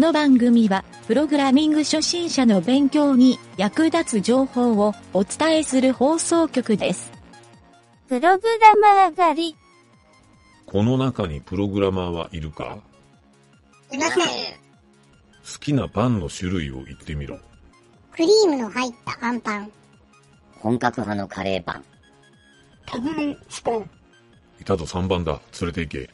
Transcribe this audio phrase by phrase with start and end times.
[0.00, 7.12] の番組は、プログラミング初心者の勉強に役立つ情報をお伝えする放送局です。
[8.08, 9.56] プログラマー狩り。
[10.66, 12.78] この中にプログラマーはいるか？
[13.92, 14.24] いません。
[14.24, 17.38] 好きなパンの種類を言ってみろ。
[18.12, 19.70] クリームの入ったアンパン。
[20.60, 21.84] 本格派のカレーパン。
[22.86, 23.90] タグのスパン。
[24.60, 25.40] いたぞ3番だ。
[25.60, 26.10] 連れて行け。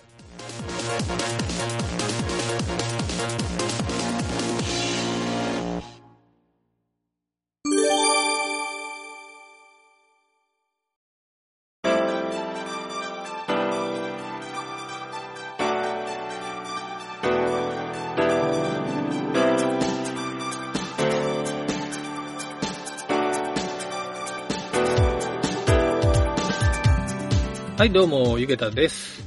[27.79, 29.23] はい、どうも、ゆげたです。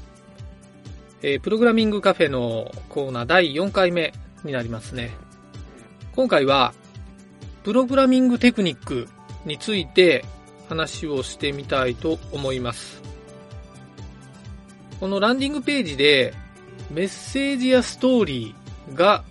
[1.21, 4.11] えープログラミングカフェのコーナー第4回目
[4.43, 5.11] になりますね。
[6.15, 6.73] 今回は、
[7.63, 9.07] プログラミングテクニック
[9.45, 10.25] について
[10.67, 13.03] 話をしてみたいと思います。
[14.99, 16.33] このランディングページで、
[16.89, 19.23] メッセージやストーリーが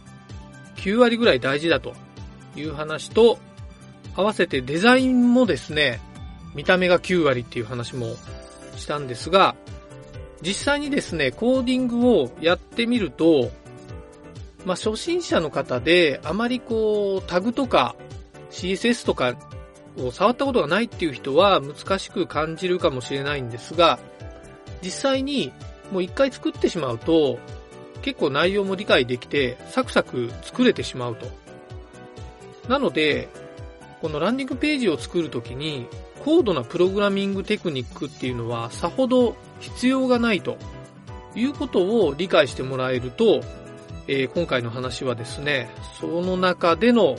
[0.76, 1.94] 9割ぐらい大事だと
[2.54, 3.40] いう話と、
[4.14, 5.98] 合わせてデザインもですね、
[6.54, 8.14] 見た目が9割っていう話も
[8.78, 9.54] したんですが、
[10.40, 13.50] 実際にですね、コーディングをやってみると、
[14.64, 17.96] まあ、初心者の方で、あまりこう、タグとか
[18.50, 19.36] CSS とか
[19.96, 23.98] を触ったことがないっていう人は難しく感じるかもしれないんですが、
[24.82, 25.52] 実際に
[25.90, 27.38] もう一回作ってしまうと、
[28.02, 31.26] 結構内容も理解できて、サクサク作れてしまうと。
[32.68, 33.28] なので、
[34.00, 35.86] このランディングページを作るときに、
[36.24, 40.56] 高度なプログラミングテクニックっていうのはさほど必要がないと
[41.34, 43.40] いうことを理解してもらえると、
[44.06, 47.16] えー今回の話はですね、その中での、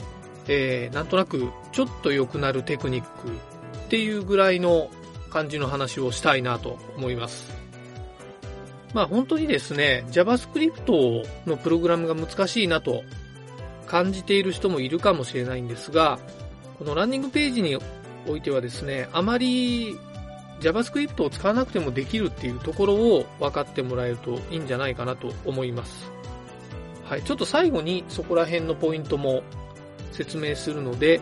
[0.48, 4.90] えーなんとなくちょっと良くなるテクニックっていうぐらいの
[5.30, 7.50] 感じの話をしたいなと思います。
[8.92, 13.02] まあ本当にですね、JavaScript のプログラムが難しいなと
[13.86, 16.18] 感じている人もいるかもしれないんですが、
[16.78, 17.76] このランディングページに
[18.26, 19.98] おいてはですね、あまり
[20.60, 26.10] JavaScript を使わなくてもできるっていうところを分かってもらえるといいんじゃないかなと思います。
[27.04, 29.42] はい、ちょっと最後にそこら辺のポイントも
[30.12, 31.20] 説明するので、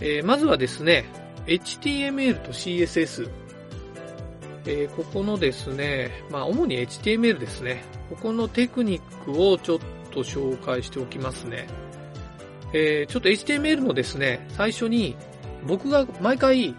[0.00, 1.04] えーまずはですね、
[1.46, 3.28] HTML と CSS。
[4.66, 7.82] えーここのですね、まあ主に HTML ですね。
[8.08, 9.78] ここのテクニックをちょっ
[10.10, 11.66] と紹介しておきますね。
[12.72, 15.16] えーちょっと HTML のですね、最初に
[15.66, 16.74] 僕が毎回、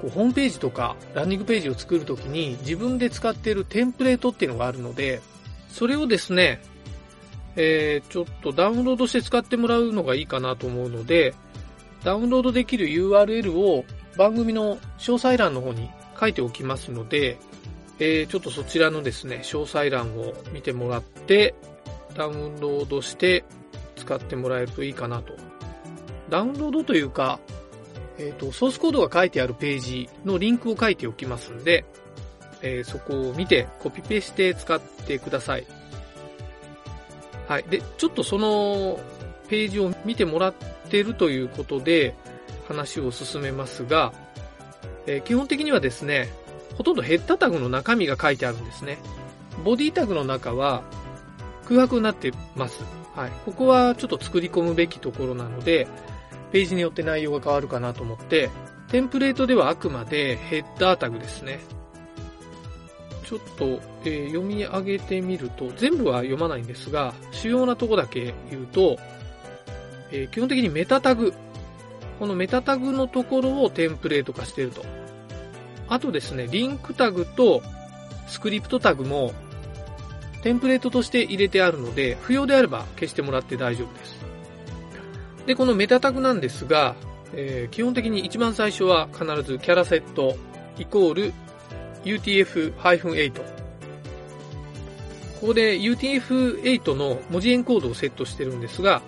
[0.00, 5.20] こうホームページとかランニングページを作るときに自分で使っているテンプレートっていうのがあるので、
[5.68, 6.60] それをですね、
[7.56, 11.34] えーちょっとダウンロードして使ってもらうのがいいかなと思うので、
[12.04, 13.84] ダウンロードできる URL を
[14.16, 17.38] 番組の詳細欄の方に書いておきますので、
[17.98, 21.54] えーちょっとそちらのですね、詳細欄を見てもらって、
[22.16, 23.44] ダウンロードして
[23.96, 25.34] 使ってもらえるといいかなと。
[26.28, 27.38] ダウンロードというか、
[28.18, 31.84] えっ、と、ソースコードが書いてあるページのリンクを書いておきますんで、
[32.62, 35.66] えーそこを見てコピペして使ってください。
[37.48, 37.64] はい。
[37.64, 39.00] で、ちょっとその
[39.48, 40.54] ページを見てもらっ
[40.88, 42.14] てるということで
[42.68, 44.12] 話を進めますが、
[45.06, 46.32] えー基本的にはですね、
[46.76, 48.98] ほとんどヘッダタグの中身が書いてあるんですね。
[49.64, 50.82] ボディタグの中は
[51.68, 52.80] 空白になってます。
[53.14, 53.30] はい。
[53.44, 55.86] ここはちょっと作り込むべきところなので、
[56.52, 58.50] ページによって内容が変わるかなと思って、
[58.88, 61.60] テンプレートではあくまでヘッダータグですね。
[63.24, 68.98] ちょっと、えー読み上げてみると、全部は読まないんですが、主要なとこだけ言うと、
[70.10, 71.32] えー基本的にメタタグ。
[72.18, 74.84] このメタタグのところをテンプレート化していると。
[75.88, 77.62] あとですね、リンクタグと
[78.26, 79.32] スクリプトタグも
[80.42, 84.31] テンプレートとして入れてあるので、不要であれば消してもらって大丈夫です。
[85.46, 86.94] で、このメタタグなんですが、
[87.34, 90.36] えー基本的に一番最初は必ずキャラセット
[90.78, 91.32] イコール
[92.04, 93.32] UTF-8。
[95.40, 99.02] ここで UTF-8 の文字エンコードをセットしてるんですが、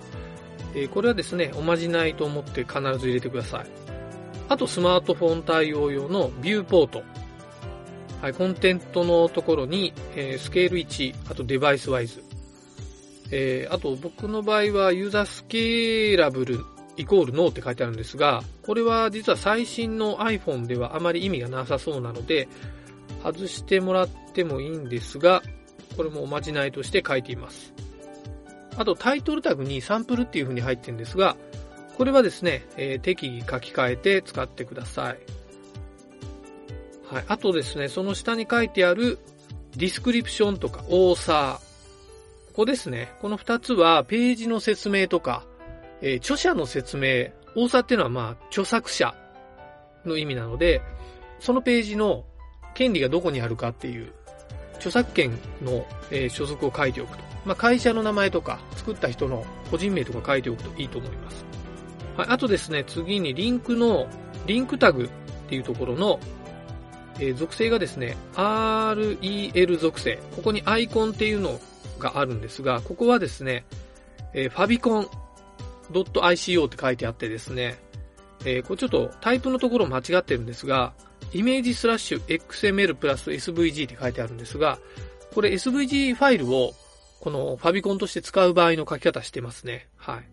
[0.74, 3.66] えーこれはですね、おまじないと思って必ず入れてください。
[4.48, 7.02] あとスマートフォン対応用のビューポート。
[8.20, 12.22] はい、コンテントのところに、えースケール1、あとデバイスワイズ。
[13.30, 16.64] えーあと僕の場合はユーザースケーラブル
[16.96, 22.48] イコールノーって書いてあるんですが、これは実は最新の iPhone ではあまり意味がなさそうなので、
[23.22, 25.42] 外してもらってもいいんですが、
[25.96, 27.72] これもおまじないとして書いています。
[28.76, 31.36] あとタイトルタグにサンプルっていう風に入ってるんですが、
[31.96, 35.18] これはですね、えー、適宜書き換えて使ってください。
[37.06, 37.24] はい。
[37.28, 39.18] あとですね、その下に書いてある
[39.76, 41.73] description とか author。
[42.54, 43.12] ここですね。
[43.20, 45.44] この二つはページの説明とか、
[46.00, 47.30] えー、著者の説明。
[47.56, 49.12] オーサーっていうのはまあ、著作者
[50.04, 50.80] の意味なので、
[51.40, 52.24] そのページの
[52.74, 54.12] 権利がどこにあるかっていう、
[54.76, 57.24] 著作権の、えー、所属を書いておくと。
[57.44, 61.44] まあ、会社の名前とか、作った人の個人名とか書いておくといいと思います。
[62.16, 62.28] はい。
[62.30, 64.06] あとですね、次にリンクの、
[64.46, 65.08] リンクタグっ
[65.48, 66.20] ていうところの、
[67.18, 70.20] えー、属性がですね、REL 属性。
[70.36, 71.60] ここにアイコンっていうのを
[71.98, 73.64] があるんですが、ここはですね、
[74.32, 75.08] えー、ファビコン
[75.92, 77.76] .ico って書いてあってですね、
[78.44, 80.92] えー、これちょっとタイプのところ間違ってるんですが、
[81.32, 84.78] イメージスラッシュ XML プラス SVG って書いてあるんですが、
[85.34, 86.72] これ SVG ファイルを
[87.20, 89.88] このファビコンとして使う場合の書き方してますね。
[89.96, 90.24] はい。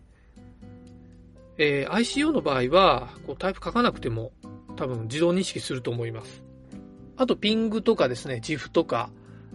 [1.57, 4.31] えー、ICO の場合は、こうタイプ書かなくても
[4.75, 6.43] 多分自動認識すると思います。
[7.17, 9.09] あと、ピングとかですね、GIF とか、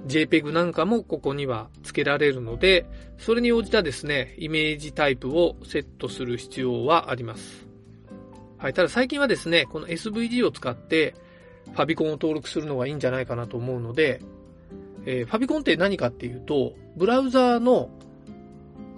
[0.06, 2.86] JPEG なんかもここには付けられるので、
[3.18, 7.66] それに応じたですね、イメージタイプをセットする必要はあります。
[8.58, 8.74] はい。
[8.74, 11.14] ただ最近はですね、この SVG を使って、
[11.72, 14.22] ファビコンを登録するのがいいんじゃないかなと思うので、
[15.04, 17.90] えー、ファビコンって何かっていうと、ブラウザーの、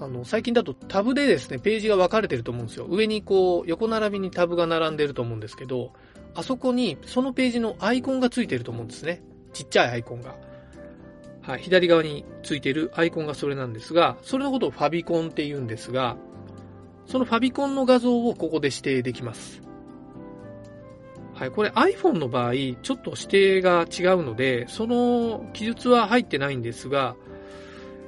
[0.01, 2.87] あの、最近だとタブでですね、ページが分かれてると思うんですよ。
[2.89, 5.93] 上にこう、横並びにタブが並んでると思うんですけど、
[6.35, 9.23] あそこにそのページのアイコンがついてると思うんですね。
[9.53, 10.48] ちっちゃいアイコンが。
[11.49, 16.19] はい、左側についているアイコンがそれなんですが、それのことをファビコンって言うんですが、
[17.07, 19.63] そのファビコンの画像をここで指定できます。
[21.33, 27.17] はい、これ iPhone の場合、ちょっと指定が違うので、その記述は入ってないんですが、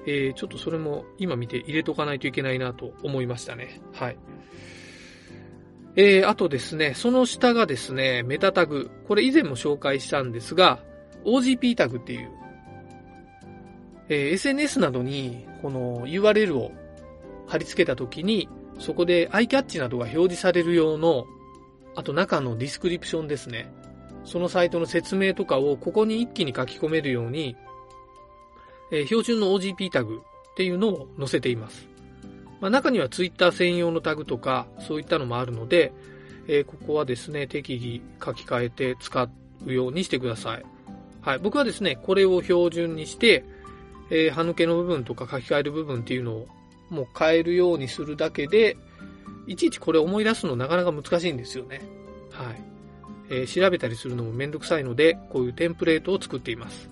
[0.07, 3.81] えー、ちょっとそれも今見て入れとかないといけないなと思いましたね。
[3.95, 4.19] はい。
[5.97, 8.91] えー、あとですね、その下がですね、メタタグ。
[9.09, 10.81] これ以前も紹介したんですが、
[11.25, 12.31] OGP タグっていう、
[14.11, 16.73] えー、SNS などにこの URL を
[17.47, 18.49] 貼り付けたときに、
[18.79, 21.27] そこでアイキャッチなどが表示される用の、
[21.95, 23.73] あと中の description ですね。
[24.25, 27.57] そのサイトの説明とかをここに一気に書き込めるように、
[28.93, 31.89] えー、標準の OGP タグっていうのを載せています。
[32.61, 35.93] まあ、中にはツイッター専用のタグとか、そういったのもあるので、
[36.49, 39.29] えー、ここはですね、適宜書き換えて使
[39.67, 40.65] うようにしてください。
[41.21, 41.39] はい。
[41.39, 43.45] 僕はですね、これを標準にして、
[44.11, 46.49] えー、歯抜けの部分とか書き換える部分っていうのを
[46.91, 48.77] もう変えるようにするだけで、
[49.47, 51.81] いちいちこれ思い出すのなかなか難しいんですよね。
[52.31, 52.63] はい。
[53.31, 56.91] えー、調べたりするのもめんどくさいので、こういうテンプレートを作っています。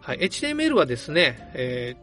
[0.00, 0.18] はい。
[0.18, 1.96] HTML はですね、え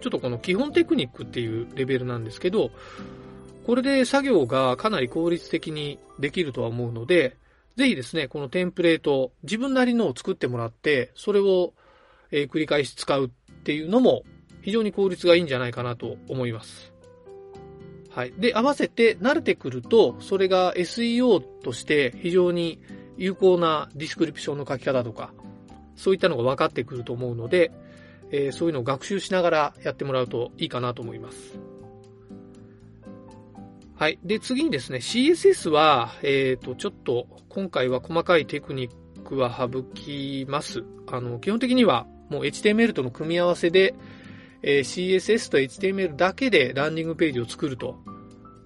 [0.00, 2.70] ちょっとこの基本テクニックっていうレベルなんですけど、
[3.66, 7.36] これで作業がかなり効率的にできるとは思うので、
[7.76, 11.74] ぜひですね、このテンプレート、自分なりのを作ってもらって、それを、
[12.30, 13.30] え繰り返し使うっ
[13.68, 14.24] っていうのも
[14.62, 16.94] 非常に効率がいいんじゃないかなと思います。
[18.08, 18.32] はい。
[18.38, 22.80] で、合わせて慣れてくると、それが SEO として非常に
[23.18, 25.34] 有効なディスクリプションの書き方とか、
[25.96, 27.70] そういったのが分かってくると思うので、
[28.30, 31.60] えー、そういうのを学習しながらやってもらうといいかなと思います。
[33.96, 34.18] はい。
[34.24, 38.92] で、次にですね、CSS は、えっ、ー、と、ちょっと、今回は細かいテクニッ
[39.24, 40.84] クは省きます。
[41.06, 43.94] あの、基本的には、もう HTML との組み合わせで、
[44.62, 47.96] えー、CSS と HTML だけでランディングページを作ると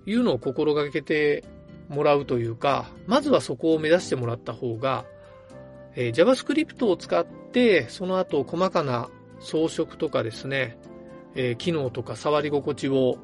[0.06, 1.44] いうのを心がけて
[1.88, 5.04] もらうというか、まずはそこを目指してもらった方が、
[5.94, 10.78] えー、JavaScript を使って、その後細かな装飾とかですね、
[11.34, 13.18] えー、機能とか触り心地を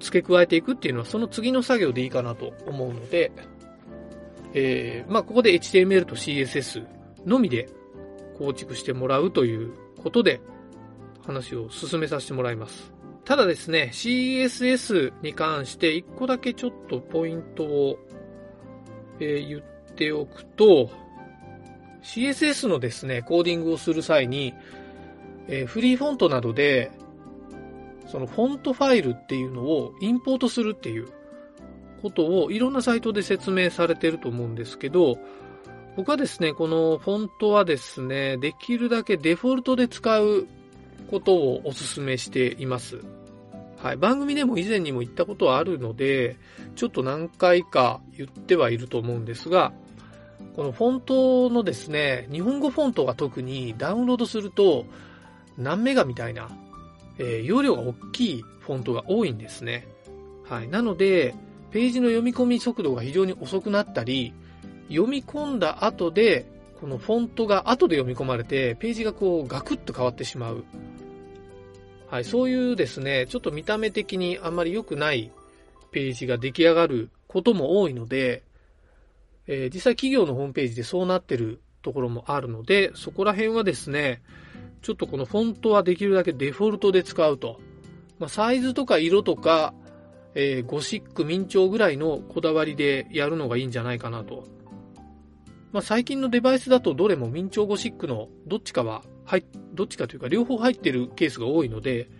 [0.00, 3.32] 付け加えていくっていうのはその次の作業でいいかなと思うので、
[4.54, 6.84] えー、まあ、ここで HTML と CSS
[7.24, 7.68] のみで
[8.38, 9.72] 構築してもらうという
[10.02, 10.40] ことで
[11.24, 12.92] 話を進めさせてもらいます。
[13.24, 17.98] ただですね、CSS に関して一個だけちょっとポイントを、
[19.20, 19.62] えー、言っ
[19.94, 20.90] ておくと、
[22.02, 24.54] CSS のですね、コーディングをする際に、
[25.46, 26.90] えー、フリーフォントなどで、
[28.08, 31.08] そのフォントファイルっていうのをインポートするっていう
[32.02, 35.18] ことをいろんなサイトで説明されてると思うんですけど、
[35.96, 40.46] 僕はですね、このフォントはですね、できるだけデフォルトで使う
[41.10, 43.00] ことをお勧めしています。
[43.76, 43.96] はい。
[43.96, 46.36] 番組でも以前にも言ったことはあるので、
[46.76, 49.72] ちょっと何回か言ってはいると思うんですが、
[50.56, 54.86] このフォントのですね、日本語フォントが特にダウンロードすると
[55.58, 56.48] 何メガみたいな
[57.18, 59.86] えー、容量が大きいフォントが多いんですね。
[60.48, 60.68] はい。
[60.68, 61.34] なので、
[61.70, 64.34] ページの読み込み速度が非常に遅くなったり、
[64.88, 66.46] 読み込んだ後で、
[66.80, 70.64] このフォントが後で読み込まれて、ページがこうガクッと変わってしまう。
[72.08, 75.30] はい、そういうですね、ちょっと見た目的にあんまり良くない
[75.92, 78.42] ページが出来上がることも多いので、
[79.46, 84.22] えー、実際企業のホームページでそうなってるところもあるので、そこら辺はですね、
[84.82, 87.60] ちょっとこのフォントはできるだけデフォルトで使うと。
[88.18, 89.74] まあ、サイズとか色とか、
[90.34, 94.44] えー、ゴシック明朝ぐらいのこだわりでやるのがいいんじゃないかなと。
[95.72, 102.10] まあ、最近のデバイスだとどれも明朝ゴシックのどっちかは入、どっちかというか両方入ってるケースが多いので、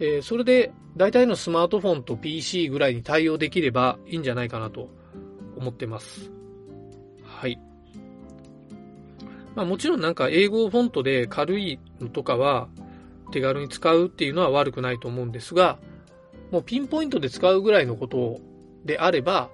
[0.00, 4.88] えー、それで大体のスマートフォンと PC ぐらいに対応できればいいんじゃないかなと
[5.56, 6.30] 思ってます。
[7.22, 7.58] はい。
[9.54, 12.68] まあもちろんなんか英語フォントで軽いのとかは
[13.32, 15.78] 手軽に使うっていうのは悪くないと思うんですが、
[16.50, 18.40] もうピンポイントで使うぐらいのこと
[18.84, 19.50] であれば、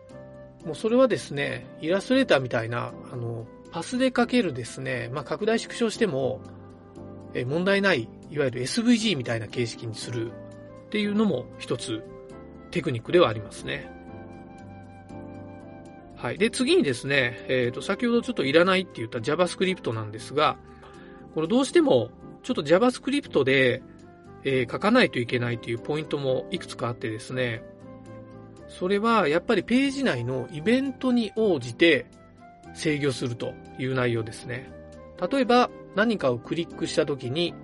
[0.69, 6.43] もうそれはですね、イラストレーターみたいな、あの、パスで書けるですね、まあ拡大縮小しても、
[7.33, 10.35] え問題ない、いわゆる SVG みたいな形式にするっ
[10.91, 12.03] ていうのも一つ
[12.71, 13.91] テクニックではありますね。
[16.17, 16.39] はい。
[16.39, 20.59] で、次にですね、えっ、ー、と、先ほどちょっといらないって言った JavaScript なんですが、
[21.35, 22.11] これどうしても、
[22.43, 23.83] ちょっと JavaScript で、
[24.45, 27.63] えー、書かないといけないというポイントもいくつかあってですね、
[28.69, 32.07] それはやっぱりページ内のイベントに応じて
[32.75, 34.71] 制御するという内容ですね。
[35.31, 37.55] 例えば何かをクリックしたときに、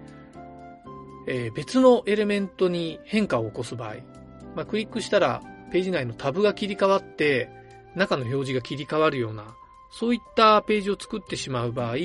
[1.28, 3.96] えー、別のエレメントに変化を起こす場合、
[4.56, 7.49] まあ、クリックしたらページ内のタブが切り替わって
[7.94, 9.54] 中の表示が切り替わるような、
[9.92, 11.96] そういったページを作ってしまう場合、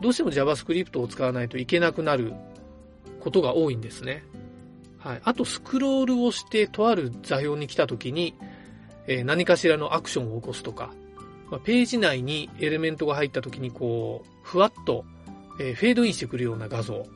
[0.00, 2.34] どうしても JavaScript を使わないといけなくなる
[3.20, 4.24] ことが多いんですね。
[5.06, 5.20] はい。
[5.22, 8.34] あと、スクロールをしてとある座標に来た時に、
[9.06, 10.92] えー、何かしらのアクションを起こすとか、
[11.48, 15.04] まあ、ページ内にエレメントが入った時にこう、ふわっと、
[15.60, 17.06] えー、フェードインしてくるような画像、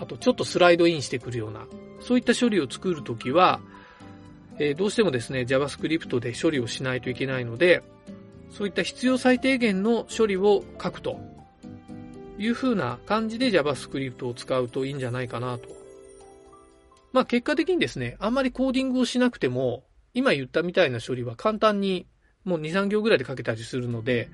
[0.00, 1.66] あとちょっとスライドインしてくるような、
[2.00, 3.60] そういった処理を作るときは、
[4.58, 7.82] えー、どうしてもですね、JavaScript で処理をしないといけないので、
[8.48, 11.20] そういった必要最低限の処理を書くと
[12.38, 15.83] いう風な感じで JavaScript を使うといいんじゃないかなと。
[17.14, 22.08] まあ結果的にですね、あんまりコーディングをしなくても、今言ったみたいな処理は簡単に
[22.44, 24.28] もう2、3行ぐらいで書けたりするので、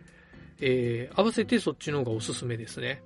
[0.61, 3.03] えー、合わせてそっちの方がおすすめですね。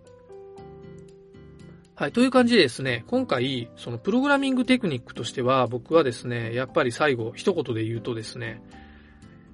[1.96, 2.12] はい。
[2.12, 8.62] という感じでですね、今回、そのプログラミングテクニックとしては、僕はですね、やっぱり最後、一言で言うとですね、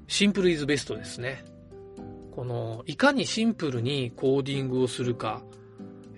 [0.06, 1.44] シンプルイズベストですね。
[2.32, 5.42] この、いかにシンプルにコーディングをするか、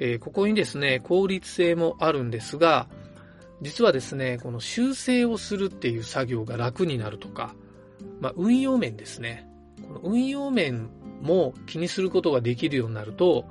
[0.00, 2.88] えー、ここにですね、効率性もあるんですが、
[3.62, 7.54] 実はですね、この修正をするっていう作業が楽になるとか、
[8.20, 9.48] まあ、運用面ですね。
[9.86, 10.90] この運用面
[11.20, 13.46] も気にすることができるようになると、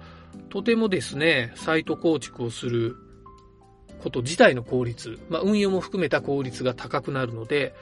[0.49, 2.97] とてもですね、サイト構築をする
[4.03, 7.73] こと自体の効率、まあ、運用も含めた効率が高くなるので、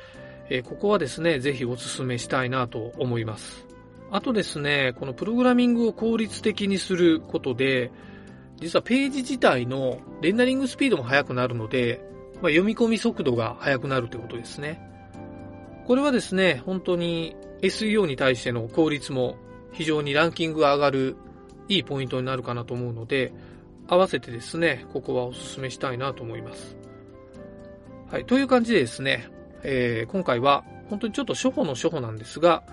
[0.51, 3.65] えー、ここはですね、ぜひお勧めしたいなと思います。
[4.11, 7.91] あとですね、このプログラミングを効率的にすることで、
[8.57, 12.08] 実はページ自体のレンダリングスピードも速くなるので、
[12.41, 14.81] まあ、読み込み速度が速くなるということですね。
[15.85, 19.37] これはですね、本当に SEO に対しての効率も
[19.73, 21.17] 非常にランキングが上がる
[21.67, 23.33] いいポイントになるかなと思うので、
[23.87, 26.77] 合わせてですね、ここはお勧めしたいなと思います。
[28.11, 28.25] はい。
[28.25, 29.27] という感じでですね、
[29.63, 32.63] えー、今回は本当にちょっと初歩の初歩なんですが、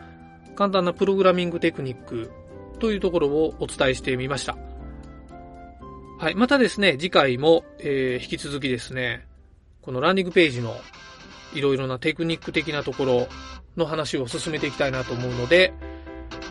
[0.55, 2.31] 簡単なプログラミングテクニック
[2.79, 4.57] というところをお伝えしてみました。
[6.19, 6.35] はい。
[6.35, 9.27] またですね、次回も、えー、引き続きですね、
[9.87, 10.75] このランディングページの
[11.55, 13.29] いろいろなテクニック的なところ
[13.77, 15.73] の話を進めていきたいなと思うので、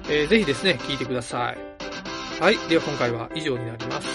[0.09, 1.57] えー、ぜひですね、聞いてください。
[2.41, 2.57] はい。
[2.69, 4.07] では今回は以上になります。